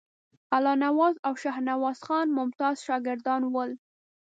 [0.55, 3.71] الله نواز او شاهنواز خان ممتاز شاګردان ول.